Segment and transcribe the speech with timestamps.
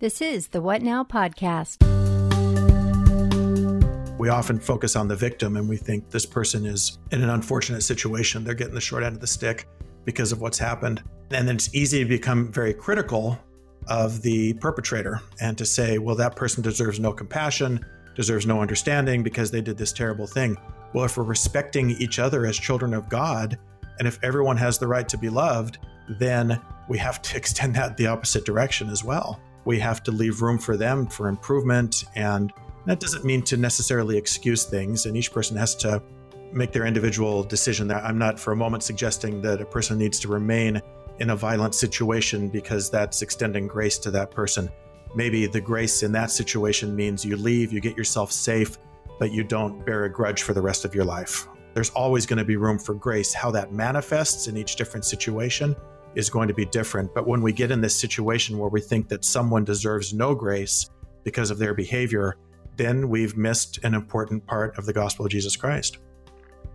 [0.00, 1.82] This is the What Now podcast.
[4.16, 7.80] We often focus on the victim and we think this person is in an unfortunate
[7.80, 8.44] situation.
[8.44, 9.66] They're getting the short end of the stick
[10.04, 11.02] because of what's happened.
[11.32, 13.40] And then it's easy to become very critical
[13.88, 17.84] of the perpetrator and to say, well, that person deserves no compassion,
[18.14, 20.56] deserves no understanding because they did this terrible thing.
[20.92, 23.58] Well, if we're respecting each other as children of God,
[23.98, 25.78] and if everyone has the right to be loved,
[26.20, 30.40] then we have to extend that the opposite direction as well we have to leave
[30.40, 32.06] room for them for improvement.
[32.16, 32.50] And
[32.86, 36.02] that doesn't mean to necessarily excuse things, and each person has to
[36.54, 37.90] make their individual decision.
[37.90, 40.80] I'm not for a moment suggesting that a person needs to remain
[41.18, 44.70] in a violent situation because that's extending grace to that person.
[45.14, 48.78] Maybe the grace in that situation means you leave, you get yourself safe,
[49.18, 51.46] but you don't bear a grudge for the rest of your life.
[51.74, 53.34] There's always going to be room for grace.
[53.34, 55.76] How that manifests in each different situation
[56.18, 57.14] is going to be different.
[57.14, 60.90] But when we get in this situation where we think that someone deserves no grace
[61.22, 62.36] because of their behavior,
[62.76, 65.98] then we've missed an important part of the gospel of Jesus Christ.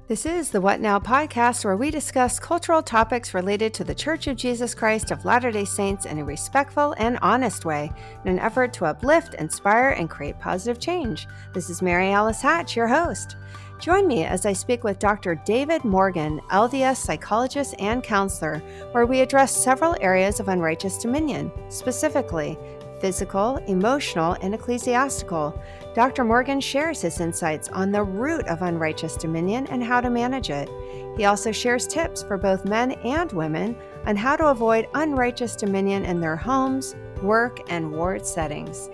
[0.05, 4.27] This is the What Now podcast, where we discuss cultural topics related to the Church
[4.27, 7.89] of Jesus Christ of Latter day Saints in a respectful and honest way,
[8.25, 11.25] in an effort to uplift, inspire, and create positive change.
[11.53, 13.37] This is Mary Alice Hatch, your host.
[13.79, 15.35] Join me as I speak with Dr.
[15.45, 18.59] David Morgan, LDS psychologist and counselor,
[18.91, 22.57] where we address several areas of unrighteous dominion, specifically
[23.03, 25.61] physical, emotional, and ecclesiastical.
[25.93, 26.23] Dr.
[26.23, 30.69] Morgan shares his insights on the root of unrighteous dominion and how to manage it.
[31.17, 36.05] He also shares tips for both men and women on how to avoid unrighteous dominion
[36.05, 38.89] in their homes, work, and ward settings.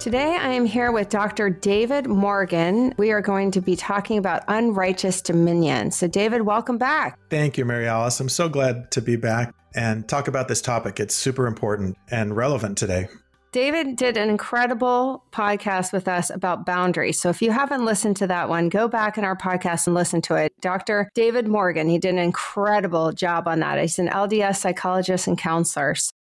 [0.00, 1.50] Today, I am here with Dr.
[1.50, 2.92] David Morgan.
[2.98, 5.92] We are going to be talking about unrighteous dominion.
[5.92, 7.20] So, David, welcome back.
[7.30, 8.18] Thank you, Mary Alice.
[8.18, 11.00] I'm so glad to be back and talk about this topic.
[11.00, 13.08] It's super important and relevant today.
[13.54, 17.20] David did an incredible podcast with us about boundaries.
[17.20, 20.20] So if you haven't listened to that one, go back in our podcast and listen
[20.22, 20.52] to it.
[20.60, 21.08] Dr.
[21.14, 23.80] David Morgan, he did an incredible job on that.
[23.80, 25.94] He's an LDS psychologist and counselor.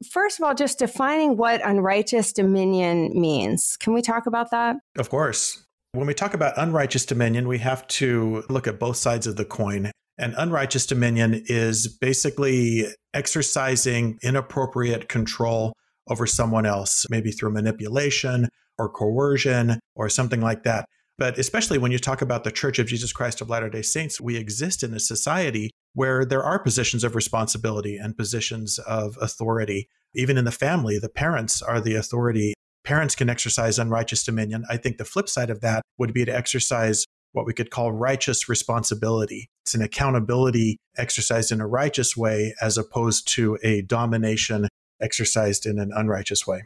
[0.09, 3.75] First of all, just defining what unrighteous dominion means.
[3.81, 4.77] Can we talk about that?
[4.97, 5.65] Of course.
[5.91, 9.43] When we talk about unrighteous dominion, we have to look at both sides of the
[9.43, 9.91] coin.
[10.19, 15.73] And unrighteous dominion is basically exercising inappropriate control
[16.09, 20.85] over someone else, maybe through manipulation or coercion or something like that.
[21.17, 24.19] But especially when you talk about the Church of Jesus Christ of Latter day Saints,
[24.19, 29.87] we exist in a society where there are positions of responsibility and positions of authority.
[30.15, 32.53] Even in the family, the parents are the authority.
[32.83, 34.63] Parents can exercise unrighteous dominion.
[34.69, 37.91] I think the flip side of that would be to exercise what we could call
[37.91, 39.49] righteous responsibility.
[39.63, 44.67] It's an accountability exercised in a righteous way as opposed to a domination
[45.01, 46.63] exercised in an unrighteous way.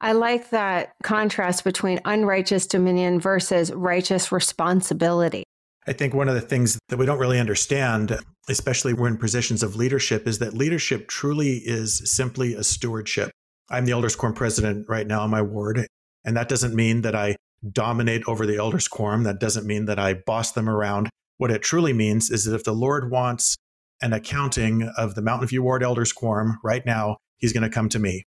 [0.00, 5.44] I like that contrast between unrighteous dominion versus righteous responsibility.
[5.86, 9.62] I think one of the things that we don't really understand, especially when in positions
[9.62, 13.30] of leadership, is that leadership truly is simply a stewardship.
[13.70, 15.86] I'm the elders quorum president right now in my ward,
[16.24, 17.36] and that doesn't mean that I
[17.72, 19.22] dominate over the elders quorum.
[19.24, 21.10] That doesn't mean that I boss them around.
[21.38, 23.56] What it truly means is that if the Lord wants
[24.02, 27.88] an accounting of the Mountain View Ward elders quorum right now, he's going to come
[27.90, 28.24] to me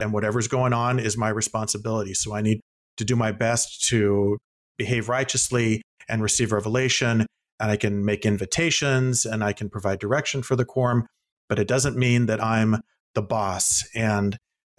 [0.00, 2.14] and whatever's going on is my responsibility.
[2.14, 2.60] So I need
[2.96, 4.38] to do my best to
[4.78, 7.26] behave righteously and receive revelation.
[7.60, 11.06] And I can make invitations and I can provide direction for the quorum,
[11.48, 12.80] but it doesn't mean that I'm
[13.14, 13.84] the boss.
[13.94, 14.36] And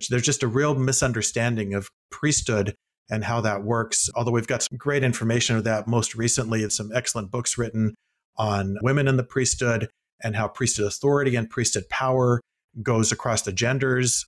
[0.09, 2.73] there's just a real misunderstanding of priesthood
[3.11, 4.09] and how that works.
[4.16, 7.94] Although we've got some great information of that most recently, and some excellent books written
[8.38, 9.89] on women in the priesthood
[10.23, 12.41] and how priesthood authority and priesthood power
[12.81, 14.25] goes across the genders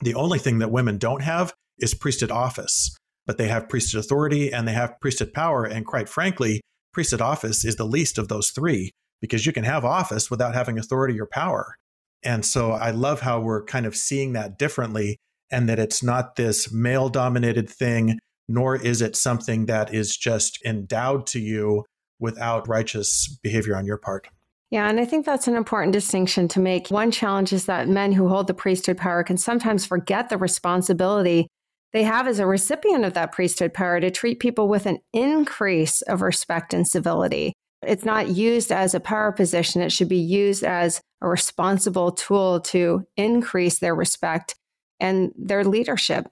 [0.00, 2.96] the only thing that women don't have is priesthood office,
[3.26, 5.64] but they have priesthood authority and they have priesthood power.
[5.64, 6.60] And quite frankly,
[6.92, 10.78] priesthood office is the least of those three because you can have office without having
[10.78, 11.74] authority or power.
[12.22, 15.18] And so I love how we're kind of seeing that differently
[15.50, 18.18] and that it's not this male dominated thing,
[18.48, 21.84] nor is it something that is just endowed to you
[22.20, 24.28] without righteous behavior on your part.
[24.70, 26.90] Yeah, and I think that's an important distinction to make.
[26.90, 31.48] One challenge is that men who hold the priesthood power can sometimes forget the responsibility
[31.92, 36.02] they have as a recipient of that priesthood power to treat people with an increase
[36.02, 37.54] of respect and civility.
[37.82, 42.60] It's not used as a power position, it should be used as a responsible tool
[42.60, 44.54] to increase their respect
[45.00, 46.28] and their leadership.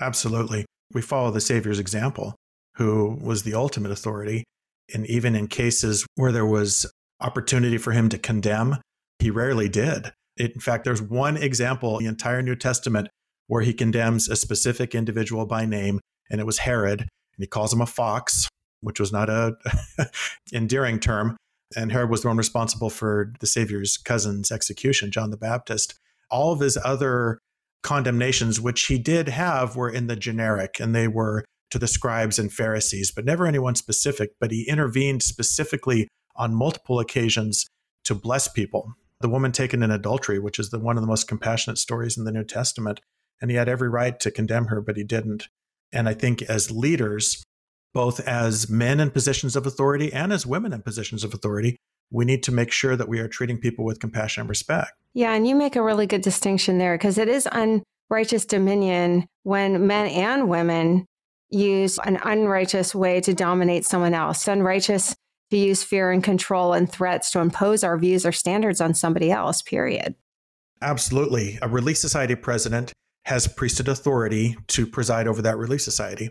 [0.00, 0.64] Absolutely.
[0.92, 2.34] We follow the Savior's example,
[2.76, 4.44] who was the ultimate authority.
[4.92, 6.86] And even in cases where there was
[7.20, 8.76] opportunity for him to condemn.
[9.18, 10.12] He rarely did.
[10.36, 13.08] In fact, there's one example in the entire New Testament
[13.46, 16.00] where he condemns a specific individual by name,
[16.30, 17.08] and it was Herod, and
[17.38, 18.48] he calls him a fox,
[18.80, 19.56] which was not a
[20.52, 21.36] endearing term.
[21.76, 25.94] And Herod was the one responsible for the Savior's cousin's execution, John the Baptist.
[26.30, 27.38] All of his other
[27.84, 32.38] condemnations, which he did have, were in the generic, and they were to the scribes
[32.38, 34.30] and Pharisees, but never anyone specific.
[34.40, 37.66] But he intervened specifically on multiple occasions
[38.04, 38.94] to bless people.
[39.20, 42.24] The woman taken in adultery, which is the, one of the most compassionate stories in
[42.24, 43.00] the New Testament,
[43.40, 45.48] and he had every right to condemn her, but he didn't.
[45.92, 47.44] And I think as leaders,
[47.92, 51.76] both as men in positions of authority and as women in positions of authority,
[52.10, 54.92] we need to make sure that we are treating people with compassion and respect.
[55.14, 59.86] Yeah, and you make a really good distinction there because it is unrighteous dominion when
[59.86, 61.06] men and women
[61.50, 65.14] use an unrighteous way to dominate someone else, unrighteous
[65.50, 69.30] to use fear and control and threats to impose our views or standards on somebody
[69.30, 70.14] else, period.
[70.82, 71.58] Absolutely.
[71.62, 72.92] A Relief Society president
[73.24, 76.30] has priesthood authority to preside over that Relief Society.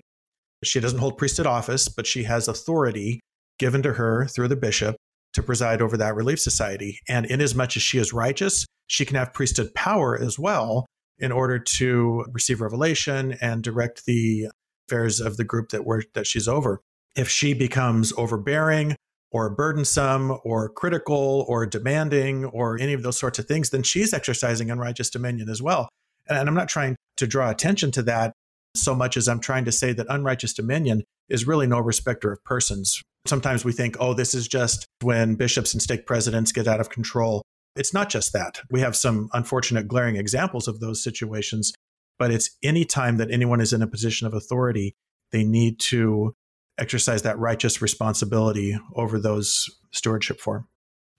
[0.64, 3.20] She doesn't hold priesthood office, but she has authority
[3.60, 4.96] given to her through the bishop
[5.34, 7.00] to preside over that Relief Society.
[7.08, 10.86] And inasmuch as she is righteous, she can have priesthood power as well
[11.20, 14.48] in order to receive revelation and direct the
[14.88, 16.82] affairs of the group that we're, that she's over.
[17.16, 18.96] If she becomes overbearing
[19.32, 24.14] or burdensome or critical or demanding or any of those sorts of things, then she's
[24.14, 25.90] exercising unrighteous dominion as well.
[26.28, 28.34] And I'm not trying to draw attention to that
[28.76, 32.44] so much as I'm trying to say that unrighteous dominion is really no respecter of
[32.44, 33.02] persons.
[33.26, 36.90] Sometimes we think, oh, this is just when bishops and stake presidents get out of
[36.90, 37.42] control.
[37.76, 38.60] It's not just that.
[38.70, 41.74] We have some unfortunate glaring examples of those situations,
[42.20, 44.94] but it's any time that anyone is in a position of authority,
[45.32, 46.36] they need to
[46.78, 50.68] exercise that righteous responsibility over those stewardship form.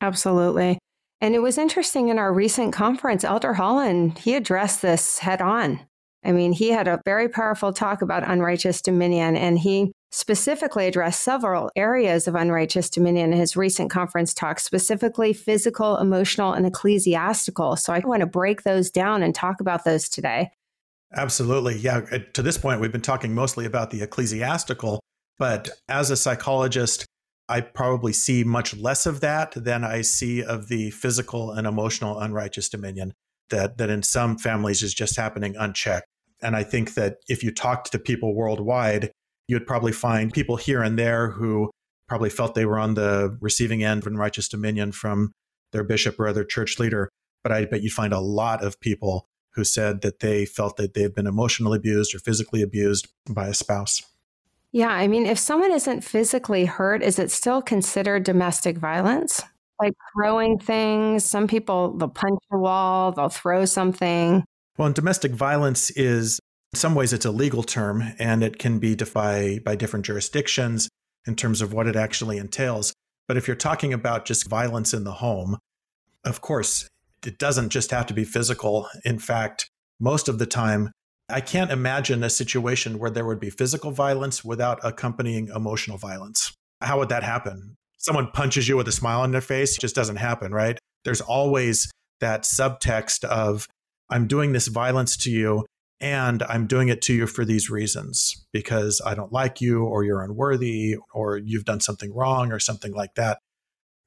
[0.01, 0.79] Absolutely.
[1.21, 5.81] And it was interesting in our recent conference, Elder Holland, he addressed this head on.
[6.25, 11.23] I mean, he had a very powerful talk about unrighteous dominion, and he specifically addressed
[11.23, 17.76] several areas of unrighteous dominion in his recent conference talk, specifically physical, emotional, and ecclesiastical.
[17.76, 20.50] So I want to break those down and talk about those today.
[21.17, 21.76] Absolutely.
[21.79, 22.00] Yeah.
[22.32, 25.00] To this point, we've been talking mostly about the ecclesiastical,
[25.38, 27.05] but as a psychologist,
[27.49, 32.19] I probably see much less of that than I see of the physical and emotional
[32.19, 33.12] unrighteous dominion
[33.50, 36.06] that, that in some families is just happening unchecked.
[36.44, 39.11] And I think that if you talked to people worldwide,
[39.49, 41.70] you'd probably find people here and there who
[42.06, 45.32] probably felt they were on the receiving end of unrighteous dominion from
[45.73, 47.08] their bishop or other church leader.
[47.43, 50.94] But I bet you'd find a lot of people who said that they felt that
[50.94, 54.02] they've been emotionally abused or physically abused by a spouse.
[54.73, 59.43] Yeah, I mean, if someone isn't physically hurt, is it still considered domestic violence?
[59.81, 61.25] Like throwing things.
[61.25, 64.44] Some people, they'll punch a wall, they'll throw something.
[64.76, 66.41] Well, domestic violence is,
[66.73, 70.88] in some ways, it's a legal term and it can be defined by different jurisdictions
[71.26, 72.93] in terms of what it actually entails.
[73.29, 75.59] But if you're talking about just violence in the home,
[76.25, 76.88] of course,
[77.25, 78.88] it doesn't just have to be physical.
[79.05, 80.91] In fact, most of the time,
[81.29, 86.53] I can't imagine a situation where there would be physical violence without accompanying emotional violence.
[86.82, 87.77] How would that happen?
[87.97, 90.79] Someone punches you with a smile on their face, it just doesn't happen, right?
[91.05, 93.67] There's always that subtext of,
[94.11, 95.65] I'm doing this violence to you
[96.01, 100.05] and I'm doing it to you for these reasons because I don't like you or
[100.05, 103.39] you're unworthy or you've done something wrong or something like that.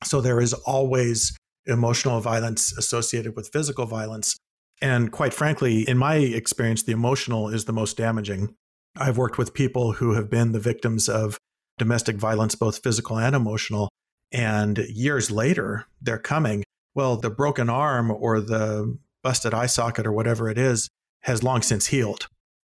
[0.04, 1.36] So there is always
[1.66, 4.38] emotional violence associated with physical violence.
[4.82, 8.54] And quite frankly, in my experience, the emotional is the most damaging.
[8.96, 11.38] I've worked with people who have been the victims of
[11.78, 13.90] domestic violence, both physical and emotional.
[14.32, 16.64] And years later, they're coming,
[16.96, 20.88] well, the broken arm or the busted eye socket or whatever it is
[21.24, 22.30] has long since healed,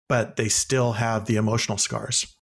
[0.09, 2.37] but they still have the emotional scars.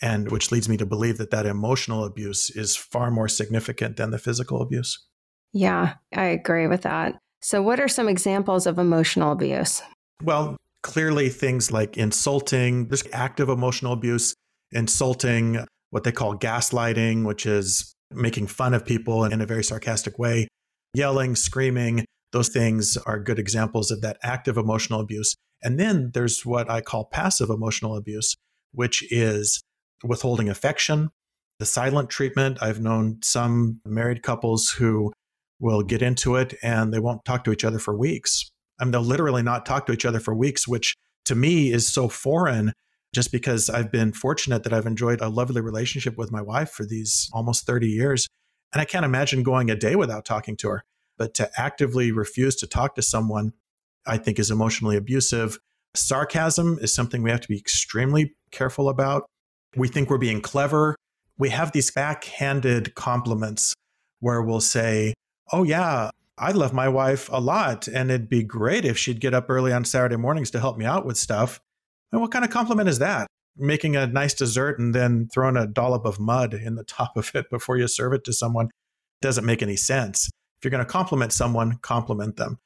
[0.00, 4.12] And which leads me to believe that that emotional abuse is far more significant than
[4.12, 5.06] the physical abuse.
[5.52, 7.18] Yeah, I agree with that.
[7.42, 9.82] So, what are some examples of emotional abuse?
[10.22, 14.32] Well, clearly things like insulting, there's active emotional abuse,
[14.72, 20.18] insulting, what they call gaslighting, which is making fun of people in a very sarcastic
[20.18, 20.48] way,
[20.94, 22.06] yelling, screaming.
[22.32, 25.34] Those things are good examples of that active emotional abuse.
[25.62, 28.36] And then there's what I call passive emotional abuse,
[28.72, 29.62] which is
[30.02, 31.10] withholding affection,
[31.58, 32.58] the silent treatment.
[32.62, 35.12] I've known some married couples who
[35.58, 38.50] will get into it and they won't talk to each other for weeks.
[38.80, 40.94] I mean, they'll literally not talk to each other for weeks, which
[41.26, 42.72] to me is so foreign
[43.14, 46.86] just because I've been fortunate that I've enjoyed a lovely relationship with my wife for
[46.86, 48.26] these almost 30 years.
[48.72, 50.84] And I can't imagine going a day without talking to her.
[51.20, 53.52] But to actively refuse to talk to someone,
[54.06, 55.58] I think is emotionally abusive.
[55.94, 59.26] Sarcasm is something we have to be extremely careful about.
[59.76, 60.96] We think we're being clever.
[61.36, 63.74] We have these backhanded compliments
[64.20, 65.12] where we'll say,
[65.52, 66.08] Oh, yeah,
[66.38, 69.74] I love my wife a lot, and it'd be great if she'd get up early
[69.74, 71.60] on Saturday mornings to help me out with stuff.
[72.12, 73.26] And what kind of compliment is that?
[73.58, 77.30] Making a nice dessert and then throwing a dollop of mud in the top of
[77.34, 78.70] it before you serve it to someone
[79.20, 80.30] doesn't make any sense.
[80.60, 82.58] If you're going to compliment someone, compliment them.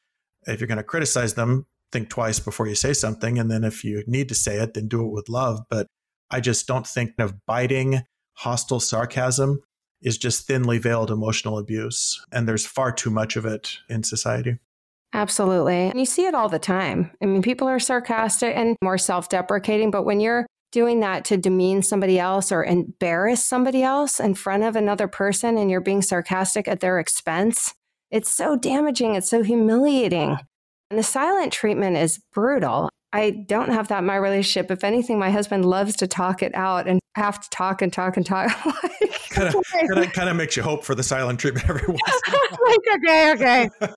[0.49, 3.39] If you're going to criticize them, think twice before you say something.
[3.39, 5.61] And then if you need to say it, then do it with love.
[5.71, 5.87] But
[6.29, 9.61] I just don't think of biting, hostile sarcasm
[10.03, 12.21] is just thinly veiled emotional abuse.
[12.33, 14.59] And there's far too much of it in society.
[15.13, 15.91] Absolutely.
[15.91, 17.13] And you see it all the time.
[17.23, 21.37] I mean, people are sarcastic and more self deprecating, but when you're doing that to
[21.37, 26.03] demean somebody else or embarrass somebody else in front of another person and you're being
[26.03, 27.73] sarcastic at their expense,
[28.11, 29.15] it's so damaging.
[29.15, 30.37] It's so humiliating.
[30.91, 32.91] And the silent treatment is brutal.
[33.13, 34.71] I don't have that in my relationship.
[34.71, 38.17] If anything, my husband loves to talk it out and have to talk and talk
[38.17, 38.51] and talk.
[39.31, 42.01] kind, of, kind, of, kind of makes you hope for the silent treatment every once
[42.67, 43.71] like, okay, okay.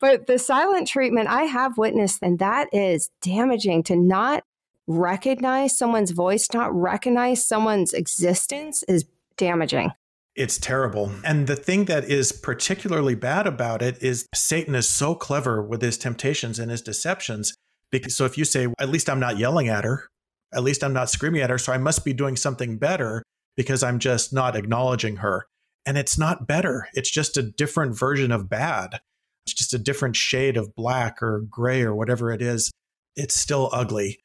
[0.00, 4.44] but the silent treatment I have witnessed, and that is damaging to not
[4.86, 9.92] recognize someone's voice, not recognize someone's existence is damaging.
[10.36, 11.12] It's terrible.
[11.24, 15.82] And the thing that is particularly bad about it is Satan is so clever with
[15.82, 17.54] his temptations and his deceptions.
[17.90, 20.06] Because so if you say, at least I'm not yelling at her,
[20.54, 23.22] at least I'm not screaming at her, so I must be doing something better
[23.56, 25.46] because I'm just not acknowledging her.
[25.84, 26.86] And it's not better.
[26.94, 29.00] It's just a different version of bad.
[29.46, 32.70] It's just a different shade of black or gray or whatever it is.
[33.16, 34.20] It's still ugly.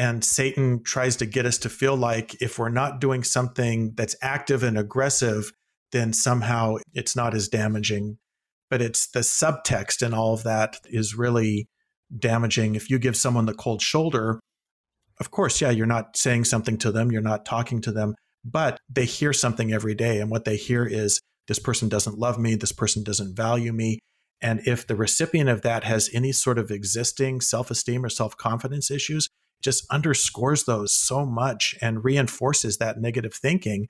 [0.00, 4.16] And Satan tries to get us to feel like if we're not doing something that's
[4.22, 5.52] active and aggressive,
[5.92, 8.16] then somehow it's not as damaging.
[8.70, 11.68] But it's the subtext and all of that is really
[12.18, 12.76] damaging.
[12.76, 14.40] If you give someone the cold shoulder,
[15.20, 18.78] of course, yeah, you're not saying something to them, you're not talking to them, but
[18.88, 20.18] they hear something every day.
[20.18, 23.98] And what they hear is this person doesn't love me, this person doesn't value me.
[24.40, 28.34] And if the recipient of that has any sort of existing self esteem or self
[28.38, 29.28] confidence issues,
[29.62, 33.88] just underscores those so much and reinforces that negative thinking.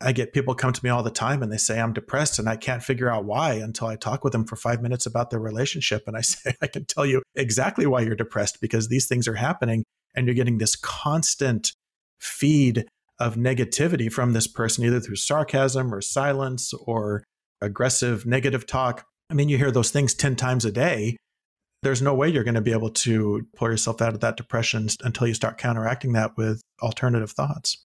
[0.00, 2.48] I get people come to me all the time and they say, I'm depressed and
[2.48, 5.40] I can't figure out why until I talk with them for five minutes about their
[5.40, 6.02] relationship.
[6.06, 9.34] And I say, I can tell you exactly why you're depressed because these things are
[9.34, 11.72] happening and you're getting this constant
[12.20, 12.86] feed
[13.18, 17.24] of negativity from this person, either through sarcasm or silence or
[17.62, 19.04] aggressive negative talk.
[19.30, 21.16] I mean, you hear those things 10 times a day
[21.82, 24.88] there's no way you're going to be able to pull yourself out of that depression
[25.02, 27.84] until you start counteracting that with alternative thoughts.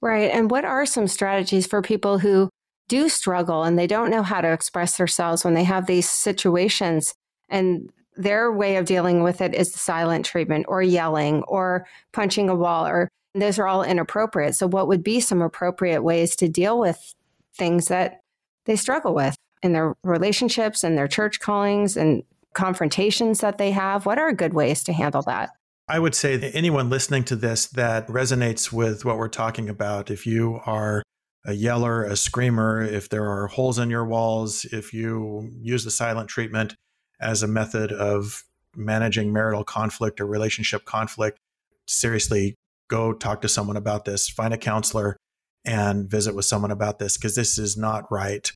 [0.00, 0.30] Right.
[0.30, 2.50] And what are some strategies for people who
[2.88, 7.14] do struggle and they don't know how to express themselves when they have these situations
[7.48, 12.48] and their way of dealing with it is the silent treatment or yelling or punching
[12.48, 14.56] a wall or those are all inappropriate.
[14.56, 17.14] So what would be some appropriate ways to deal with
[17.54, 18.20] things that
[18.64, 22.22] they struggle with in their relationships and their church callings and
[22.58, 24.04] confrontations that they have?
[24.04, 25.50] What are good ways to handle that?
[25.88, 30.10] I would say that anyone listening to this that resonates with what we're talking about,
[30.10, 31.02] if you are
[31.46, 35.90] a yeller, a screamer, if there are holes in your walls, if you use the
[35.90, 36.74] silent treatment
[37.20, 38.42] as a method of
[38.76, 41.38] managing marital conflict or relationship conflict,
[41.86, 42.56] seriously
[42.90, 45.16] go talk to someone about this, find a counselor
[45.64, 48.50] and visit with someone about this because this is not right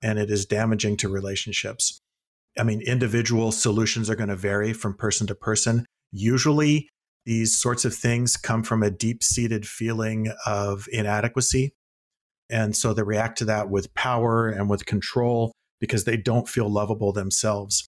[0.00, 1.97] and it is damaging to relationships.
[2.58, 5.86] I mean, individual solutions are going to vary from person to person.
[6.12, 6.88] Usually,
[7.24, 11.72] these sorts of things come from a deep seated feeling of inadequacy.
[12.50, 16.70] And so they react to that with power and with control because they don't feel
[16.70, 17.86] lovable themselves.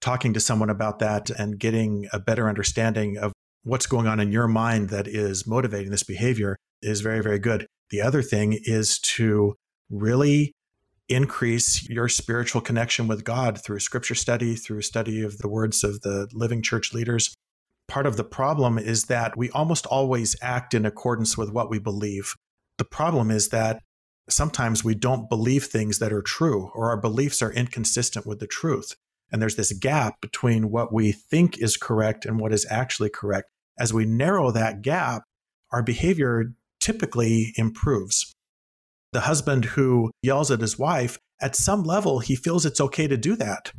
[0.00, 3.32] Talking to someone about that and getting a better understanding of
[3.62, 7.66] what's going on in your mind that is motivating this behavior is very, very good.
[7.90, 9.54] The other thing is to
[9.90, 10.52] really
[11.14, 16.00] increase your spiritual connection with God through scripture study, through study of the words of
[16.02, 17.34] the living church leaders.
[17.88, 21.78] Part of the problem is that we almost always act in accordance with what we
[21.78, 22.34] believe.
[22.78, 23.82] The problem is that
[24.28, 28.46] sometimes we don't believe things that are true, or our beliefs are inconsistent with the
[28.46, 28.94] truth.
[29.30, 33.48] And there's this gap between what we think is correct and what is actually correct.
[33.78, 35.22] As we narrow that gap,
[35.70, 38.32] our behavior typically improves
[39.12, 43.16] the husband who yells at his wife, at some level, he feels it's okay to
[43.16, 43.72] do that.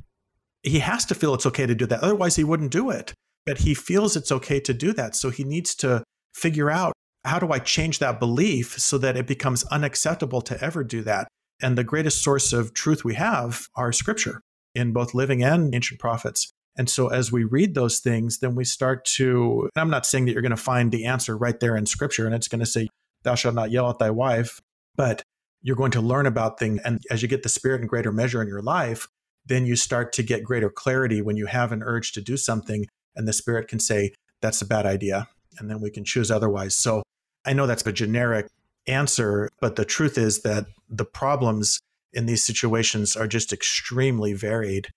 [0.64, 2.04] He has to feel it's okay to do that.
[2.04, 3.14] Otherwise, he wouldn't do it.
[3.46, 5.16] But he feels it's okay to do that.
[5.16, 6.94] So he needs to figure out
[7.26, 11.28] how do I change that belief so that it becomes unacceptable to ever do that?
[11.62, 14.42] And the greatest source of truth we have are scripture
[14.76, 16.52] in both living and ancient prophets.
[16.76, 20.34] And so as we read those things, then we start to, I'm not saying that
[20.34, 22.90] you're going to find the answer right there in scripture and it's going to say,
[23.24, 24.60] thou shalt not yell at thy wife,
[24.96, 25.24] but
[25.62, 26.82] you're going to learn about things.
[26.84, 29.08] And as you get the spirit in greater measure in your life,
[29.46, 32.86] then you start to get greater clarity when you have an urge to do something
[33.16, 35.28] and the spirit can say, that's a bad idea.
[35.58, 36.78] And then we can choose otherwise.
[36.78, 37.04] So
[37.46, 38.48] I know that's a generic
[38.88, 41.80] answer, but the truth is that the problems
[42.12, 44.90] in these situations are just extremely varied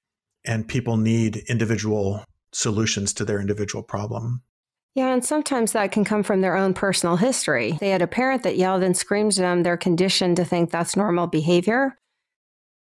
[0.44, 4.42] and people need individual solutions to their individual problem.
[4.96, 7.72] Yeah, and sometimes that can come from their own personal history.
[7.80, 9.62] They had a parent that yelled and screamed at them.
[9.62, 11.98] They're conditioned to think that's normal behavior.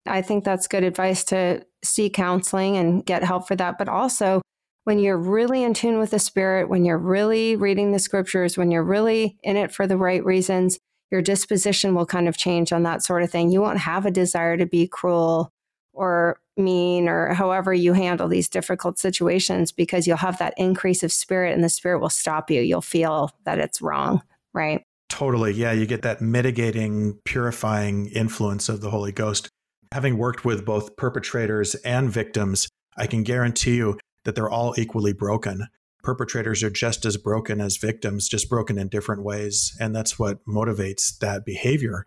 [0.06, 3.78] I think that's good advice to seek counseling and get help for that.
[3.78, 4.42] But also,
[4.84, 8.70] when you're really in tune with the Spirit, when you're really reading the scriptures, when
[8.70, 10.78] you're really in it for the right reasons,
[11.10, 13.50] your disposition will kind of change on that sort of thing.
[13.50, 15.52] You won't have a desire to be cruel
[15.94, 21.12] or mean or however you handle these difficult situations because you'll have that increase of
[21.12, 22.62] spirit and the spirit will stop you.
[22.62, 24.22] You'll feel that it's wrong,
[24.54, 24.84] right?
[25.10, 25.54] Totally.
[25.54, 25.72] Yeah.
[25.72, 29.50] You get that mitigating, purifying influence of the Holy Ghost.
[29.92, 32.68] Having worked with both perpetrators and victims,
[32.98, 35.68] I can guarantee you that they're all equally broken.
[36.04, 39.76] Perpetrators are just as broken as victims, just broken in different ways.
[39.80, 42.06] And that's what motivates that behavior.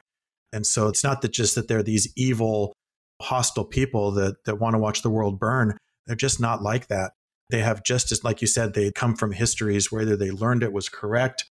[0.52, 2.72] And so it's not that just that they're these evil,
[3.20, 5.76] hostile people that, that want to watch the world burn.
[6.06, 7.12] They're just not like that.
[7.50, 10.62] They have just as, like you said, they come from histories where either they learned
[10.62, 11.46] it was correct,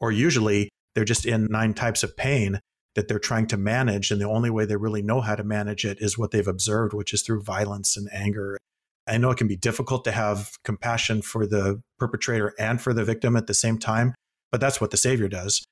[0.00, 2.60] or usually they're just in nine types of pain
[2.94, 4.10] that they're trying to manage.
[4.10, 6.92] And the only way they really know how to manage it is what they've observed,
[6.92, 8.56] which is through violence and anger.
[9.06, 13.04] I know it can be difficult to have compassion for the perpetrator and for the
[13.04, 14.14] victim at the same time,
[14.52, 15.64] but that's what the Savior does.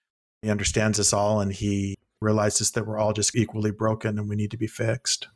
[0.43, 4.37] He understands us all and he realizes that we're all just equally broken and we
[4.37, 5.29] need to be fixed.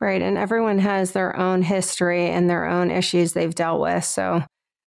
[0.00, 0.22] Right.
[0.22, 4.04] And everyone has their own history and their own issues they've dealt with.
[4.04, 4.42] So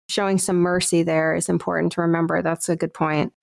[0.10, 2.41] showing some mercy there is important to remember.
[2.41, 3.34] That's a good point.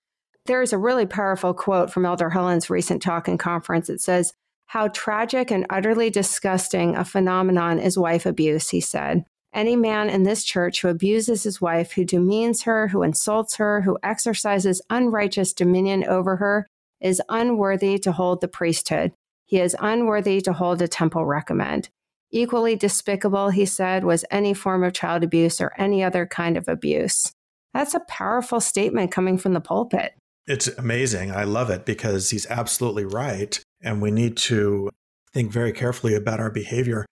[0.46, 3.90] There is a really powerful quote from Elder Holland's recent talk and conference.
[3.90, 4.32] It says,
[4.66, 9.24] How tragic and utterly disgusting a phenomenon is wife abuse, he said.
[9.52, 13.82] Any man in this church who abuses his wife, who demeans her, who insults her,
[13.82, 16.66] who exercises unrighteous dominion over her,
[17.00, 19.12] is unworthy to hold the priesthood.
[19.48, 21.88] He is unworthy to hold a temple recommend.
[22.30, 26.68] Equally despicable, he said, was any form of child abuse or any other kind of
[26.68, 27.32] abuse.
[27.72, 30.12] That's a powerful statement coming from the pulpit.
[30.46, 31.30] It's amazing.
[31.32, 33.58] I love it because he's absolutely right.
[33.80, 34.90] And we need to
[35.32, 37.06] think very carefully about our behavior.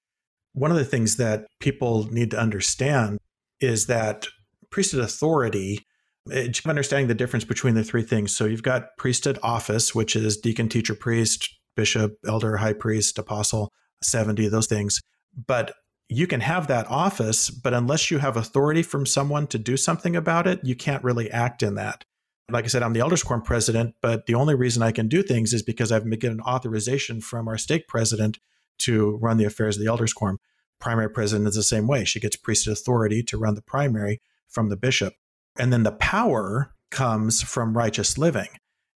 [0.52, 3.18] One of the things that people need to understand
[3.60, 4.26] is that
[4.68, 5.86] priesthood authority,
[6.30, 8.36] eh, understanding the difference between the three things.
[8.36, 13.72] So you've got priesthood office, which is deacon, teacher, priest, bishop, elder, high priest, apostle,
[14.02, 15.00] 70, those things.
[15.46, 15.72] But
[16.08, 20.14] you can have that office, but unless you have authority from someone to do something
[20.16, 22.04] about it, you can't really act in that.
[22.48, 25.22] Like I said, I'm the elders quorum president, but the only reason I can do
[25.22, 28.38] things is because I've been given authorization from our stake president
[28.78, 30.38] to run the affairs of the elders quorum.
[30.78, 32.04] Primary president is the same way.
[32.04, 35.14] She gets priesthood authority to run the primary from the bishop.
[35.58, 38.48] And then the power comes from righteous living.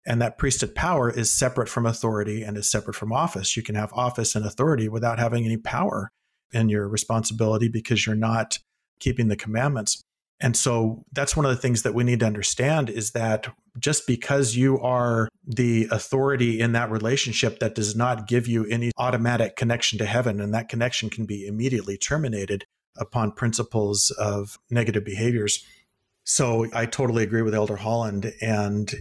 [0.07, 3.57] And that priesthood power is separate from authority and is separate from office.
[3.57, 6.11] You can have office and authority without having any power
[6.53, 8.59] in your responsibility because you're not
[9.01, 10.01] keeping the commandments.
[10.38, 14.07] And so that's one of the things that we need to understand is that just
[14.07, 19.57] because you are the authority in that relationship, that does not give you any automatic
[19.57, 20.40] connection to heaven.
[20.40, 22.64] And that connection can be immediately terminated
[22.99, 25.64] upon principles of negative behaviors.
[26.25, 28.33] So I totally agree with Elder Holland.
[28.40, 28.95] And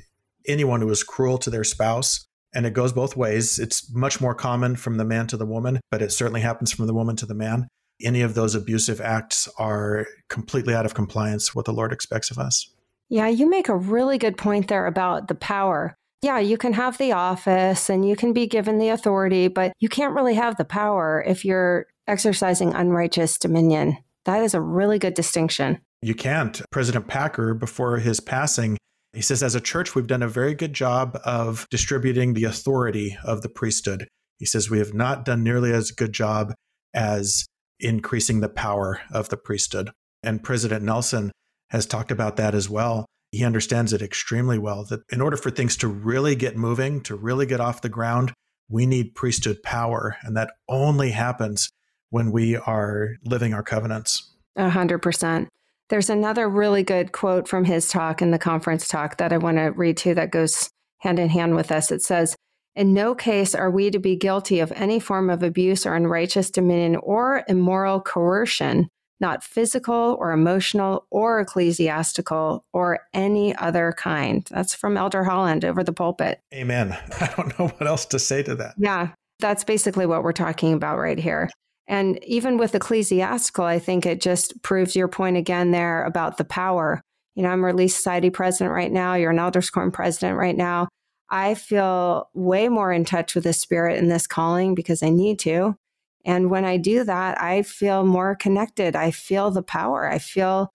[0.48, 2.26] anyone who is cruel to their spouse.
[2.54, 3.60] And it goes both ways.
[3.60, 6.88] It's much more common from the man to the woman, but it certainly happens from
[6.88, 7.68] the woman to the man.
[8.02, 12.32] Any of those abusive acts are completely out of compliance with what the Lord expects
[12.32, 12.70] of us.
[13.10, 15.96] Yeah, you make a really good point there about the power.
[16.22, 19.90] Yeah, you can have the office and you can be given the authority, but you
[19.90, 23.98] can't really have the power if you're exercising unrighteous dominion.
[24.26, 25.82] That is a really good distinction.
[26.02, 26.62] You can't.
[26.72, 28.78] President Packer, before his passing,
[29.16, 33.18] he says, as a church, we've done a very good job of distributing the authority
[33.24, 34.08] of the priesthood.
[34.38, 36.54] He says, we have not done nearly as good job
[36.94, 37.46] as
[37.80, 39.92] increasing the power of the priesthood.
[40.24, 41.32] And President Nelson
[41.70, 43.06] has talked about that as well.
[43.32, 47.16] He understands it extremely well that in order for things to really get moving, to
[47.16, 48.34] really get off the ground,
[48.70, 50.18] we need priesthood power.
[50.24, 51.70] And that only happens
[52.10, 54.32] when we are living our covenants.
[54.56, 55.50] A hundred percent.
[55.90, 59.58] There's another really good quote from his talk in the conference talk that I want
[59.58, 60.70] to read to that goes
[61.00, 61.92] hand in hand with this.
[61.92, 62.36] It says,
[62.76, 66.50] In no case are we to be guilty of any form of abuse or unrighteous
[66.50, 68.88] dominion or immoral coercion
[69.20, 74.48] not physical or emotional or ecclesiastical or any other kind.
[74.52, 76.40] That's from Elder Holland over the pulpit.
[76.54, 76.92] Amen.
[77.20, 78.76] I don't know what else to say to that.
[78.78, 81.50] Yeah, that's basically what we're talking about right here.
[81.88, 86.46] And even with ecclesiastical, I think it just proves your point again there about the
[86.46, 87.02] power.
[87.36, 89.14] You know, I'm a Relief Society president right now.
[89.14, 90.88] You're an Elders Quorum president right now.
[91.30, 95.40] I feel way more in touch with the spirit in this calling because I need
[95.40, 95.76] to.
[96.24, 98.96] And when I do that, I feel more connected.
[98.96, 100.10] I feel the power.
[100.10, 100.72] I feel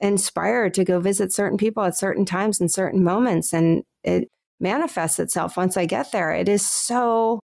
[0.00, 3.52] inspired to go visit certain people at certain times and certain moments.
[3.52, 6.32] And it manifests itself once I get there.
[6.32, 7.40] It is so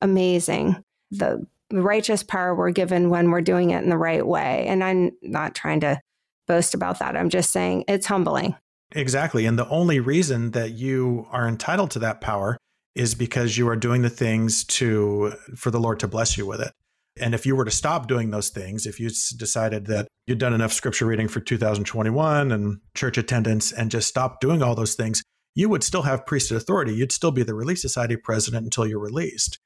[0.00, 0.82] amazing.
[1.10, 4.66] The righteous power we're given when we're doing it in the right way.
[4.66, 6.00] And I'm not trying to
[6.46, 7.16] boast about that.
[7.16, 8.54] I'm just saying it's humbling.
[8.92, 9.46] Exactly.
[9.46, 12.58] And the only reason that you are entitled to that power
[12.94, 16.60] is because you are doing the things to for the Lord to bless you with
[16.60, 16.72] it.
[17.20, 20.54] And if you were to stop doing those things, if you decided that you'd done
[20.54, 25.22] enough scripture reading for 2021 and church attendance and just stop doing all those things,
[25.54, 26.94] you would still have priesthood authority.
[26.94, 29.58] You'd still be the Relief Society president until you're released.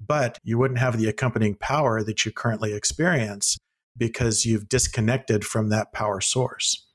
[0.00, 3.56] But you wouldn't have the accompanying power that you currently experience
[3.96, 6.86] because you've disconnected from that power source.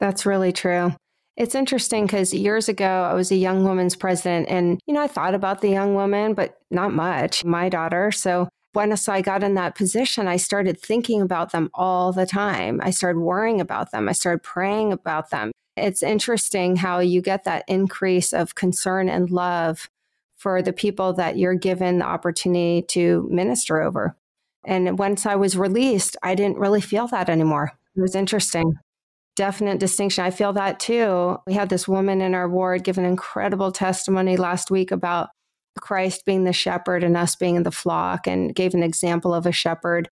[0.00, 0.94] That's really true.
[1.36, 5.08] It's interesting because years ago, I was a young woman's president, and, you know, I
[5.08, 8.12] thought about the young woman, but not much, my daughter.
[8.12, 12.80] So once I got in that position, I started thinking about them all the time.
[12.82, 14.08] I started worrying about them.
[14.08, 15.50] I started praying about them.
[15.76, 19.88] It's interesting how you get that increase of concern and love
[20.44, 24.14] for the people that you're given the opportunity to minister over.
[24.66, 27.72] And once I was released, I didn't really feel that anymore.
[27.96, 28.74] It was interesting.
[29.36, 30.22] Definite distinction.
[30.22, 31.38] I feel that too.
[31.46, 35.30] We had this woman in our ward give an incredible testimony last week about
[35.80, 39.46] Christ being the shepherd and us being in the flock, and gave an example of
[39.46, 40.10] a shepherd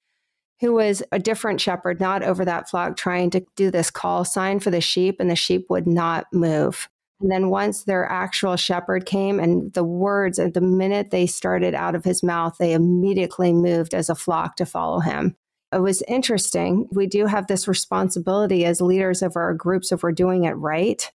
[0.63, 4.61] who was a different shepherd, not over that flock, trying to do this call sign
[4.61, 6.89] for the sheep, and the sheep would not move.
[7.23, 11.75] And then once their actual shepherd came and the words, at the minute they started
[11.75, 15.37] out of his mouth, they immediately moved as a flock to follow him.
[15.73, 16.89] It was interesting.
[16.93, 21.11] We do have this responsibility as leaders of our groups if we're doing it right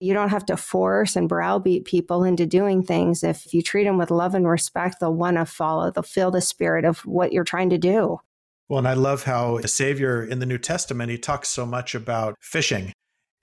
[0.00, 3.24] you don't have to force and browbeat people into doing things.
[3.24, 6.40] If you treat them with love and respect, they'll want to follow, they'll feel the
[6.40, 8.20] spirit of what you're trying to do.
[8.68, 11.94] Well, and I love how the Savior in the New Testament, he talks so much
[11.94, 12.92] about fishing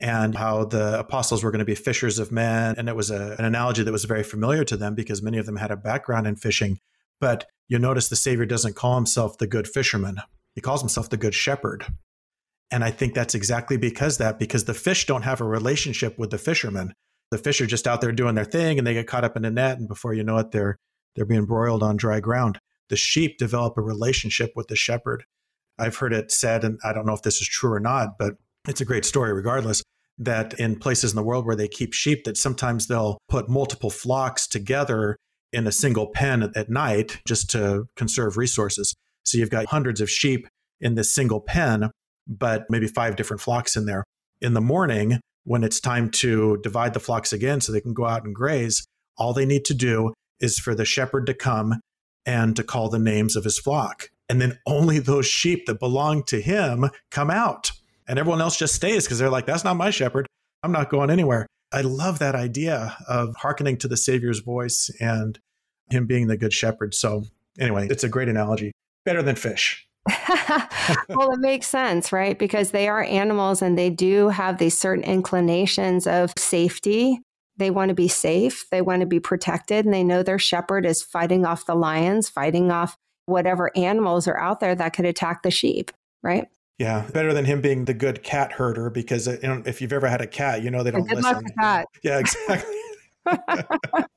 [0.04, 2.76] and how the apostles were going to be fishers of men.
[2.78, 5.46] And it was a, an analogy that was very familiar to them because many of
[5.46, 6.80] them had a background in fishing.
[7.22, 10.18] But you notice the Savior doesn't call himself the good fisherman,
[10.56, 11.86] he calls himself the good shepherd.
[12.70, 16.32] And I think that's exactly because that, because the fish don't have a relationship with
[16.32, 16.94] the fishermen.
[17.32, 19.46] The fish are just out there doing their thing and they get caught up in
[19.46, 19.78] a net.
[19.78, 20.80] And before you know it, they're,
[21.16, 22.60] they're being broiled on dry ground.
[22.90, 25.24] The sheep develop a relationship with the shepherd.
[25.78, 28.34] I've heard it said, and I don't know if this is true or not, but
[28.68, 29.84] it's a great story regardless,
[30.18, 33.90] that in places in the world where they keep sheep, that sometimes they'll put multiple
[33.90, 35.18] flocks together
[35.52, 38.94] in a single pen at, night just to conserve resources.
[39.24, 40.48] So you've got hundreds of sheep
[40.82, 41.90] in this single pen
[42.28, 44.04] but maybe five different flocks in there.
[44.42, 48.06] In the morning, when it's time to divide the flocks again so they can go
[48.06, 48.86] out and graze,
[49.18, 51.80] all they need to do is for the shepherd to come
[52.26, 54.10] and to call the names of his flock.
[54.30, 57.72] And then only those sheep that belong to him come out.
[58.08, 60.28] And everyone else just stays because they're like, that's not my shepherd.
[60.64, 61.48] I'm not going anywhere.
[61.72, 65.40] I love that idea of hearkening to the Savior's voice and
[65.90, 66.94] him being the good shepherd.
[66.94, 67.26] So,
[67.60, 68.72] anyway, it's a great analogy.
[69.06, 69.88] Better than fish.
[71.10, 72.38] well, it makes sense, right?
[72.38, 77.20] Because they are animals and they do have these certain inclinations of safety.
[77.58, 80.86] They want to be safe, they want to be protected, and they know their shepherd
[80.88, 85.44] is fighting off the lions, fighting off whatever animals are out there that could attack
[85.44, 85.92] the sheep,
[86.24, 86.48] right?
[86.80, 89.94] Yeah, better than him being the good cat herder because uh, you know, if you've
[89.94, 91.34] ever had a cat, you know they don't good listen.
[91.34, 91.88] Luck with that.
[92.04, 92.76] Yeah, exactly.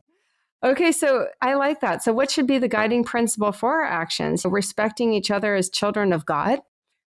[0.66, 2.02] Okay, so I like that.
[2.02, 4.42] So, what should be the guiding principle for our actions?
[4.42, 6.60] So respecting each other as children of God.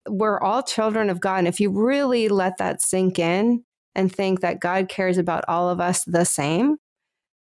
[0.08, 1.38] We're all children of God.
[1.38, 5.68] And if you really let that sink in and think that God cares about all
[5.68, 6.76] of us the same,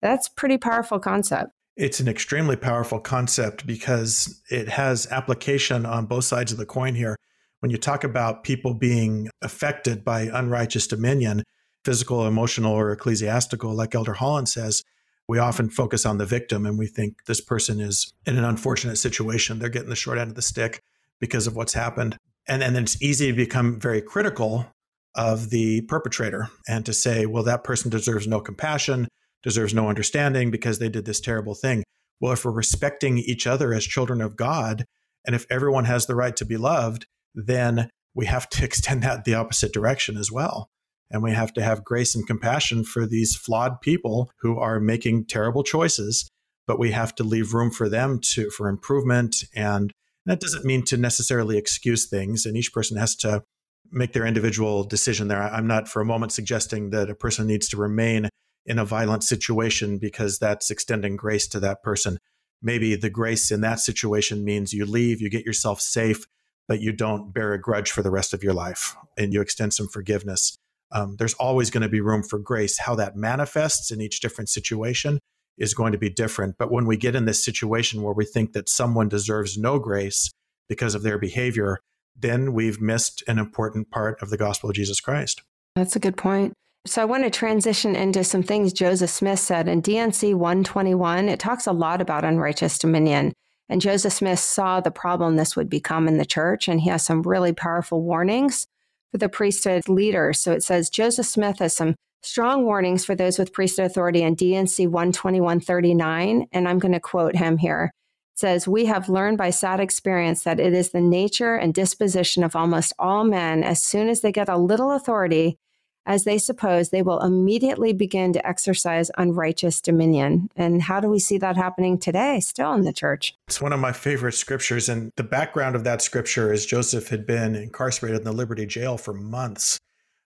[0.02, 1.52] that's pretty powerful concept.
[1.76, 6.96] It's an extremely powerful concept because it has application on both sides of the coin
[6.96, 7.18] here.
[7.60, 11.44] When you talk about people being affected by unrighteous dominion,
[11.84, 14.84] physical, emotional, or ecclesiastical, like Elder Holland says,
[15.28, 18.98] we often focus on the victim and we think this person is in an unfortunate
[18.98, 19.58] situation.
[19.58, 20.82] They're getting the short end of the stick
[21.20, 22.18] because of what's happened.
[22.48, 24.68] And, and then it's easy to become very critical
[25.16, 29.08] of the perpetrator and to say, well, that person deserves no compassion,
[29.42, 31.84] deserves no understanding because they did this terrible thing.
[32.20, 34.86] Well, if we're respecting each other as children of God,
[35.26, 39.26] and if everyone has the right to be loved, then we have to extend that
[39.26, 40.70] the opposite direction as well.
[41.12, 45.26] And we have to have grace and compassion for these flawed people who are making
[45.26, 46.28] terrible choices,
[46.66, 49.92] but we have to leave room for them to for improvement and
[50.26, 53.44] that doesn't mean to necessarily excuse things and each person has to
[53.92, 55.42] make their individual decision there.
[55.42, 58.30] I'm not for a moment suggesting that a person needs to remain
[58.66, 62.18] in a violent situation because that's extending grace to that person.
[62.62, 66.26] Maybe the grace in that situation means you leave, you get yourself safe,
[66.68, 69.74] but you don't bear a grudge for the rest of your life and you extend
[69.74, 70.58] some forgiveness.
[70.92, 72.80] Um, there's always going to be room for grace.
[72.80, 75.20] How that manifests in each different situation
[75.58, 76.56] is going to be different.
[76.58, 80.32] But when we get in this situation where we think that someone deserves no grace
[80.68, 81.80] because of their behavior,
[82.16, 85.42] then we've missed an important part of the gospel of Jesus Christ.
[85.76, 86.54] That's a good point.
[86.88, 91.30] So I want to transition into some things Joseph Smith said in D&C 121.
[91.30, 93.34] It talks a lot about unrighteous dominion.
[93.70, 97.06] And Joseph Smith saw the problem this would become in the church, and he has
[97.06, 98.68] some really powerful warnings
[99.12, 100.40] for the priesthood leaders.
[100.40, 104.36] So it says Joseph Smith has some strong warnings for those with priesthood authority in
[104.36, 106.48] D&C 12139.
[106.52, 107.92] And I'm going to quote him here
[108.36, 112.56] says, We have learned by sad experience that it is the nature and disposition of
[112.56, 115.58] almost all men, as soon as they get a little authority,
[116.06, 120.50] as they suppose, they will immediately begin to exercise unrighteous dominion.
[120.56, 123.36] And how do we see that happening today, still in the church?
[123.48, 124.88] It's one of my favorite scriptures.
[124.88, 128.98] And the background of that scripture is Joseph had been incarcerated in the Liberty Jail
[128.98, 129.80] for months.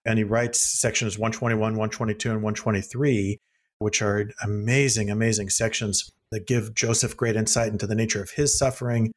[0.05, 3.37] And he writes sections 121, 122, and 123,
[3.79, 8.57] which are amazing, amazing sections that give Joseph great insight into the nature of his
[8.57, 9.11] suffering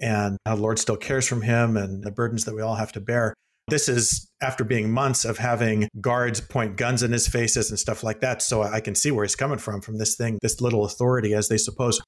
[0.00, 2.92] and how the Lord still cares from him and the burdens that we all have
[2.92, 3.34] to bear.
[3.68, 8.02] This is after being months of having guards point guns in his faces and stuff
[8.02, 8.42] like that.
[8.42, 11.48] So I can see where he's coming from, from this thing, this little authority, as
[11.48, 12.00] they suppose.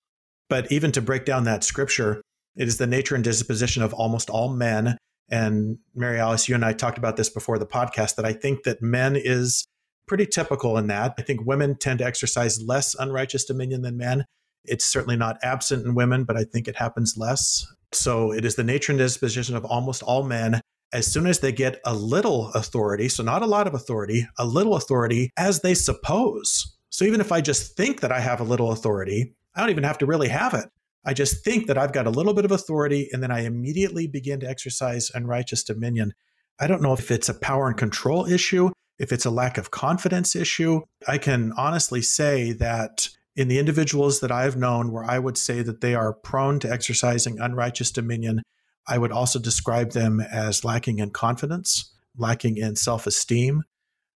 [0.48, 2.20] But even to break down that scripture,
[2.56, 4.98] it is the nature and disposition of almost all men.
[5.30, 8.64] And Mary Alice, you and I talked about this before the podcast that I think
[8.64, 9.64] that men is
[10.06, 11.14] pretty typical in that.
[11.18, 14.26] I think women tend to exercise less unrighteous dominion than men.
[14.64, 17.66] It's certainly not absent in women, but I think it happens less.
[17.92, 20.60] So it is the nature and disposition of almost all men.
[20.94, 24.46] As soon as they get a little authority, so not a lot of authority, a
[24.46, 26.78] little authority as they suppose.
[26.88, 29.82] So even if I just think that I have a little authority, I don't even
[29.82, 30.66] have to really have it.
[31.04, 34.06] I just think that I've got a little bit of authority and then I immediately
[34.06, 36.12] begin to exercise unrighteous dominion.
[36.60, 39.72] I don't know if it's a power and control issue, if it's a lack of
[39.72, 40.82] confidence issue.
[41.08, 45.62] I can honestly say that in the individuals that I've known where I would say
[45.62, 48.42] that they are prone to exercising unrighteous dominion,
[48.86, 53.62] I would also describe them as lacking in confidence, lacking in self esteem,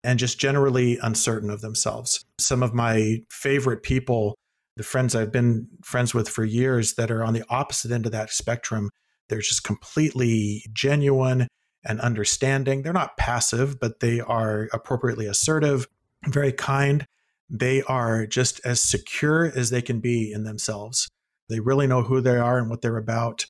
[0.03, 2.25] and just generally uncertain of themselves.
[2.39, 4.37] Some of my favorite people,
[4.77, 8.13] the friends I've been friends with for years that are on the opposite end of
[8.13, 8.91] that spectrum,
[9.29, 11.49] they're just completely genuine
[11.85, 12.83] and understanding.
[12.83, 15.87] They're not passive, but they are appropriately assertive,
[16.27, 17.07] very kind
[17.49, 21.09] they are just as secure as they can be in themselves.
[21.49, 23.47] They really know who they are and what they're about.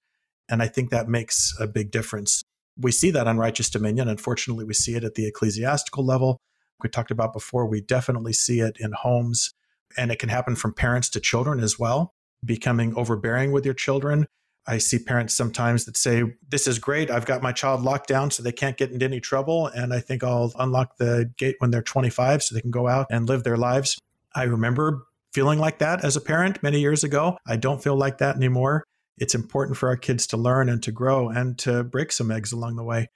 [0.48, 2.42] And I think that makes a big difference.
[2.78, 4.08] We see that unrighteous dominion.
[4.08, 6.38] Unfortunately, we see it at the ecclesiastical level.
[6.82, 9.54] We talked about before, we definitely see it in homes,
[9.96, 12.12] and it can happen from parents to children as well,
[12.44, 14.26] becoming overbearing with your children,
[14.66, 17.10] I see parents sometimes that say, This is great.
[17.10, 19.68] I've got my child locked down so they can't get into any trouble.
[19.68, 23.06] And I think I'll unlock the gate when they're 25 so they can go out
[23.10, 23.98] and live their lives.
[24.34, 27.38] I remember feeling like that as a parent many years ago.
[27.46, 28.84] I don't feel like that anymore.
[29.18, 32.52] It's important for our kids to learn and to grow and to break some eggs
[32.52, 33.08] along the way.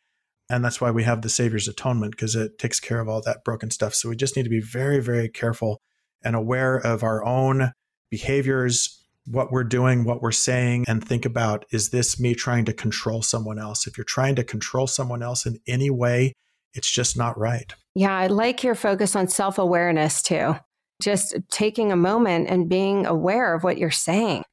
[0.49, 3.45] And that's why we have the Savior's atonement because it takes care of all that
[3.45, 3.95] broken stuff.
[3.95, 5.81] So we just need to be very, very careful
[6.25, 7.73] and aware of our own
[8.11, 12.73] behaviors, what we're doing, what we're saying, and think about is this me trying to
[12.73, 13.87] control someone else?
[13.87, 16.35] If you're trying to control someone else in any way,
[16.75, 17.73] it's just not right.
[17.95, 20.57] Yeah, I like your focus on self awareness too.
[21.03, 24.45] Just taking a moment and being aware of what you're saying,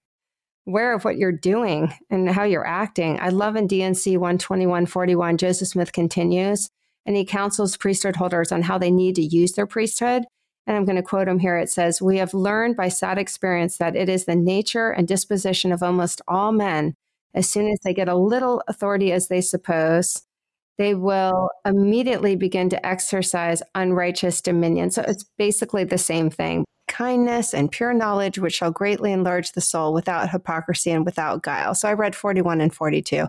[0.68, 3.20] aware of what you're doing and how you're acting.
[3.20, 6.70] I love in D&C 12141, Joseph Smith continues,
[7.06, 10.26] and he counsels priesthood holders on how they need to use their priesthood
[10.68, 11.58] and I'm going to quote him here.
[11.58, 15.72] It says, We have learned by sad experience that it is the nature and disposition
[15.72, 16.94] of almost all men,
[17.34, 20.24] as soon as they get a little authority as they suppose,
[20.78, 24.92] they will immediately begin to exercise unrighteous dominion.
[24.92, 29.62] So it's basically the same thing kindness and pure knowledge, which shall greatly enlarge the
[29.62, 31.76] soul without hypocrisy and without guile.
[31.76, 33.28] So I read 41 and 42.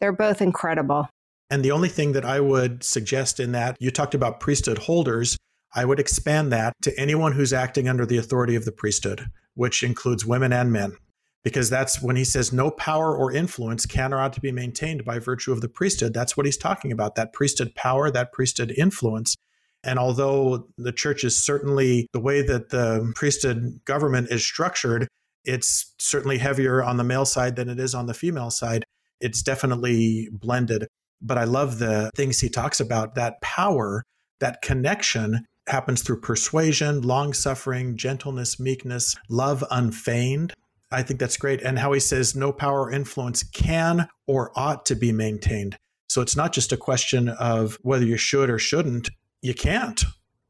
[0.00, 1.08] They're both incredible.
[1.50, 5.36] And the only thing that I would suggest in that, you talked about priesthood holders.
[5.74, 9.82] I would expand that to anyone who's acting under the authority of the priesthood, which
[9.82, 10.96] includes women and men.
[11.42, 15.04] because that's when he says no power or influence can or ought to be maintained
[15.04, 16.12] by virtue of the priesthood.
[16.12, 19.36] That's what he's talking about that priesthood power, that priesthood influence.
[19.82, 25.08] And although the church is certainly the way that the priesthood government is structured,
[25.44, 28.84] it's certainly heavier on the male side than it is on the female side.
[29.20, 30.86] It's definitely blended.
[31.22, 34.02] But I love the things he talks about that power,
[34.40, 40.52] that connection happens through persuasion, long suffering, gentleness, meekness, love unfeigned.
[40.90, 41.62] I think that's great.
[41.62, 45.76] And how he says no power or influence can or ought to be maintained.
[46.08, 49.10] So it's not just a question of whether you should or shouldn't,
[49.42, 50.02] you can't.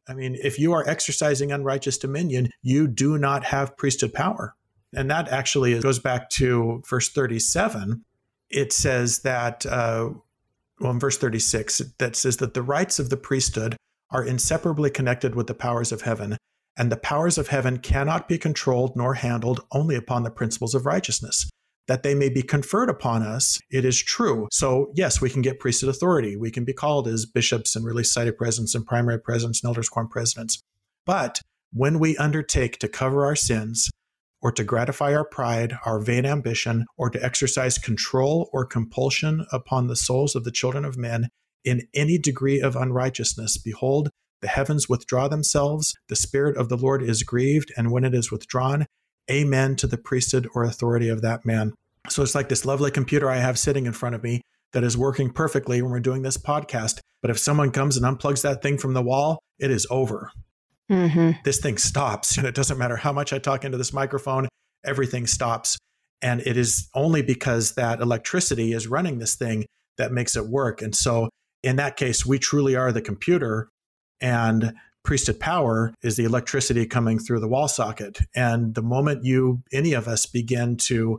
[0.08, 4.56] I mean, if you are exercising unrighteous dominion, you do not have priesthood power.
[4.94, 8.04] And that actually goes back to verse 37.
[8.50, 10.10] It says that, uh,
[10.80, 13.76] well, in verse 36, that says that the rights of the priesthood
[14.10, 16.36] are inseparably connected with the powers of heaven,
[16.76, 20.86] and the powers of heaven cannot be controlled nor handled only upon the principles of
[20.86, 21.48] righteousness.
[21.90, 24.46] That they may be conferred upon us, it is true.
[24.52, 26.36] So, yes, we can get priesthood authority.
[26.36, 29.88] We can be called as bishops and Relief Society presidents and primary presidents and elders
[29.88, 30.62] quorum presidents.
[31.04, 31.40] But
[31.72, 33.90] when we undertake to cover our sins,
[34.40, 39.88] or to gratify our pride, our vain ambition, or to exercise control or compulsion upon
[39.88, 41.28] the souls of the children of men
[41.64, 44.10] in any degree of unrighteousness, behold,
[44.42, 48.30] the heavens withdraw themselves, the Spirit of the Lord is grieved, and when it is
[48.30, 48.86] withdrawn,
[49.28, 51.72] amen to the priesthood or authority of that man.
[52.08, 54.40] So it's like this lovely computer I have sitting in front of me
[54.72, 57.00] that is working perfectly when we're doing this podcast.
[57.22, 60.32] But if someone comes and unplugs that thing from the wall, it is over.
[60.90, 61.32] Mm-hmm.
[61.44, 62.36] This thing stops.
[62.38, 64.48] And it doesn't matter how much I talk into this microphone,
[64.84, 65.78] everything stops.
[66.22, 69.66] And it is only because that electricity is running this thing
[69.98, 70.82] that makes it work.
[70.82, 71.28] And so
[71.62, 73.68] in that case, we truly are the computer
[74.20, 78.18] and priesthood power is the electricity coming through the wall socket.
[78.34, 81.18] And the moment you, any of us, begin to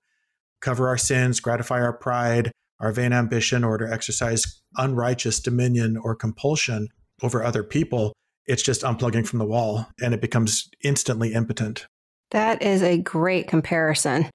[0.62, 6.16] cover our sins, gratify our pride, our vain ambition, or to exercise unrighteous dominion or
[6.16, 6.88] compulsion
[7.22, 8.14] over other people,
[8.46, 11.86] it's just unplugging from the wall and it becomes instantly impotent.
[12.32, 14.30] That is a great comparison.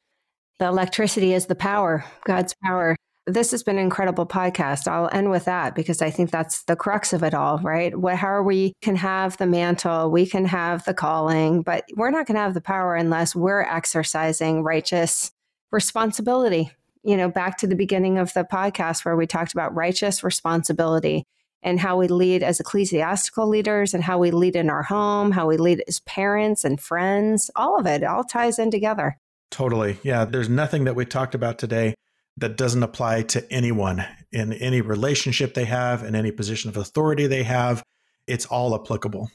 [0.59, 2.97] The electricity is the power, God's power.
[3.27, 4.87] This has been an incredible podcast.
[4.87, 7.97] I'll end with that because I think that's the crux of it all, right?
[7.99, 12.27] What, how we can have the mantle, we can have the calling, but we're not
[12.27, 15.33] going to have the power unless we're exercising righteous
[15.71, 16.71] responsibility.
[17.03, 21.25] You know, back to the beginning of the podcast where we talked about righteous responsibility
[21.63, 25.47] and how we lead as ecclesiastical leaders and how we lead in our home, how
[25.47, 27.51] we lead as parents and friends.
[27.57, 29.17] All of it, it all ties in together.
[29.51, 29.99] Totally.
[30.03, 30.25] Yeah.
[30.25, 31.95] There's nothing that we talked about today
[32.37, 37.27] that doesn't apply to anyone in any relationship they have, in any position of authority
[37.27, 37.83] they have.
[38.27, 39.31] It's all applicable.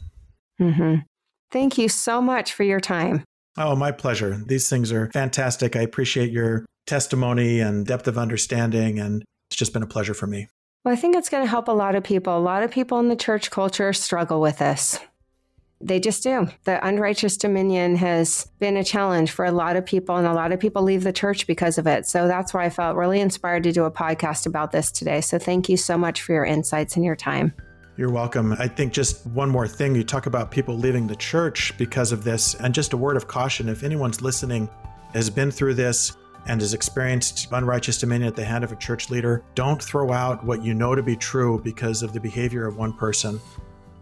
[0.60, 0.96] Mm-hmm.
[1.52, 3.24] Thank you so much for your time.
[3.58, 4.42] Oh, my pleasure.
[4.46, 5.76] These things are fantastic.
[5.76, 10.28] I appreciate your testimony and depth of understanding, and it's just been a pleasure for
[10.28, 10.48] me.
[10.84, 12.38] Well, I think it's going to help a lot of people.
[12.38, 15.00] A lot of people in the church culture struggle with this.
[15.84, 16.48] They just do.
[16.64, 20.52] The unrighteous dominion has been a challenge for a lot of people, and a lot
[20.52, 22.06] of people leave the church because of it.
[22.06, 25.22] So that's why I felt really inspired to do a podcast about this today.
[25.22, 27.54] So thank you so much for your insights and your time.
[28.02, 28.54] You're welcome.
[28.54, 32.24] I think just one more thing you talk about people leaving the church because of
[32.24, 34.68] this, and just a word of caution if anyone's listening
[35.14, 39.12] has been through this and has experienced unrighteous dominion at the hand of a church
[39.12, 42.76] leader, don't throw out what you know to be true because of the behavior of
[42.76, 43.40] one person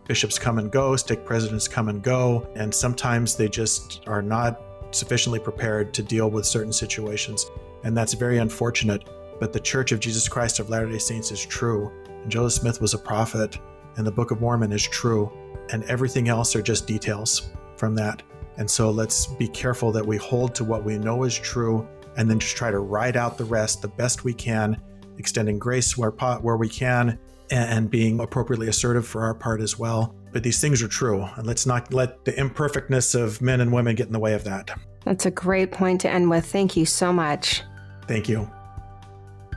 [0.07, 4.61] bishops come and go, stake presidents come and go, and sometimes they just are not
[4.91, 7.45] sufficiently prepared to deal with certain situations.
[7.83, 9.09] And that's very unfortunate.
[9.41, 11.91] But the Church of Jesus Christ of Latter day Saints is true.
[12.07, 13.59] And Joseph Smith was a prophet,
[13.99, 15.31] and the Book of Mormon is true.
[15.71, 18.23] And everything else are just details from that.
[18.57, 22.29] And so let's be careful that we hold to what we know is true and
[22.29, 24.81] then just try to ride out the rest the best we can,
[25.17, 27.19] extending grace where, where we can
[27.51, 30.15] and being appropriately assertive for our part as well.
[30.31, 33.95] But these things are true, and let's not let the imperfectness of men and women
[33.95, 34.69] get in the way of that.
[35.03, 36.45] That's a great point to end with.
[36.45, 37.63] Thank you so much.
[38.07, 38.49] Thank you.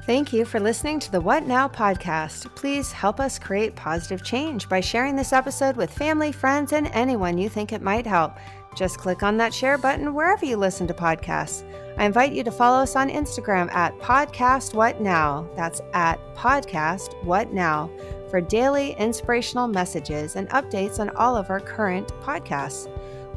[0.04, 2.52] Thank you for listening to the What Now podcast.
[2.56, 7.38] Please help us create positive change by sharing this episode with family, friends, and anyone
[7.38, 8.36] you think it might help.
[8.76, 11.62] Just click on that share button wherever you listen to podcasts.
[11.96, 15.46] I invite you to follow us on Instagram at Podcast What Now.
[15.54, 17.88] That's at Podcast What Now
[18.28, 22.88] for daily inspirational messages and updates on all of our current podcasts.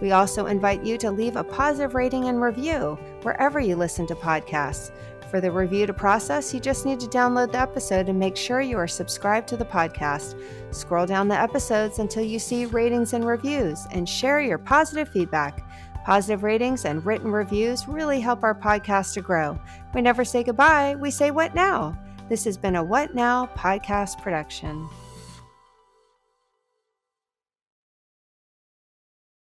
[0.02, 4.16] We also invite you to leave a positive rating and review wherever you listen to
[4.16, 4.92] podcasts.
[5.30, 8.62] For the review to process, you just need to download the episode and make sure
[8.62, 10.40] you are subscribed to the podcast.
[10.74, 15.68] Scroll down the episodes until you see ratings and reviews and share your positive feedback.
[16.06, 19.60] Positive ratings and written reviews really help our podcast to grow.
[19.94, 21.98] We never say goodbye, we say what now.
[22.30, 24.88] This has been a What Now podcast production.